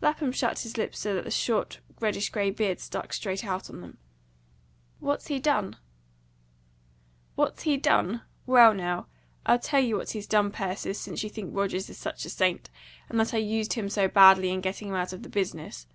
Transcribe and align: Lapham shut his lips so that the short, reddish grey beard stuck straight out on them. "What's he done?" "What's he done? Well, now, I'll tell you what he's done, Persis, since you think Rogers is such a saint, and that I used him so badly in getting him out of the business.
Lapham 0.00 0.30
shut 0.30 0.60
his 0.60 0.76
lips 0.76 0.96
so 1.00 1.12
that 1.16 1.24
the 1.24 1.30
short, 1.32 1.80
reddish 1.98 2.30
grey 2.30 2.52
beard 2.52 2.78
stuck 2.78 3.12
straight 3.12 3.44
out 3.44 3.68
on 3.68 3.80
them. 3.80 3.98
"What's 5.00 5.26
he 5.26 5.40
done?" 5.40 5.74
"What's 7.34 7.62
he 7.62 7.78
done? 7.78 8.22
Well, 8.46 8.74
now, 8.74 9.08
I'll 9.44 9.58
tell 9.58 9.80
you 9.80 9.96
what 9.96 10.12
he's 10.12 10.28
done, 10.28 10.52
Persis, 10.52 11.00
since 11.00 11.24
you 11.24 11.30
think 11.30 11.50
Rogers 11.52 11.90
is 11.90 11.98
such 11.98 12.24
a 12.24 12.30
saint, 12.30 12.70
and 13.08 13.18
that 13.18 13.34
I 13.34 13.38
used 13.38 13.72
him 13.72 13.88
so 13.88 14.06
badly 14.06 14.50
in 14.50 14.60
getting 14.60 14.86
him 14.86 14.94
out 14.94 15.12
of 15.12 15.24
the 15.24 15.28
business. 15.28 15.88